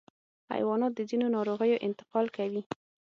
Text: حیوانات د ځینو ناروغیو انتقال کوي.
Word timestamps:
حیوانات 0.53 0.91
د 0.95 1.01
ځینو 1.09 1.25
ناروغیو 1.35 1.83
انتقال 1.87 2.25
کوي. 2.37 2.61